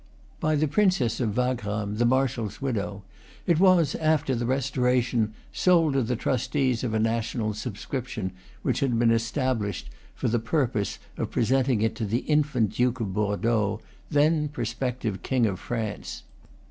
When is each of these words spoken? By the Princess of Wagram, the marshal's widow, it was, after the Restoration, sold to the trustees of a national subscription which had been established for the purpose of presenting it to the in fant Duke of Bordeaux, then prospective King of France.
By 0.39 0.55
the 0.55 0.67
Princess 0.67 1.19
of 1.19 1.37
Wagram, 1.37 1.97
the 1.97 2.07
marshal's 2.07 2.59
widow, 2.59 3.03
it 3.45 3.59
was, 3.59 3.93
after 3.93 4.33
the 4.33 4.47
Restoration, 4.47 5.35
sold 5.53 5.93
to 5.93 6.01
the 6.01 6.15
trustees 6.15 6.83
of 6.83 6.95
a 6.95 6.99
national 6.99 7.53
subscription 7.53 8.31
which 8.63 8.79
had 8.79 8.97
been 8.97 9.11
established 9.11 9.91
for 10.15 10.27
the 10.27 10.39
purpose 10.39 10.97
of 11.17 11.29
presenting 11.29 11.83
it 11.83 11.93
to 11.97 12.05
the 12.07 12.27
in 12.27 12.43
fant 12.43 12.73
Duke 12.73 12.99
of 12.99 13.13
Bordeaux, 13.13 13.79
then 14.09 14.47
prospective 14.47 15.21
King 15.21 15.45
of 15.45 15.59
France. 15.59 16.23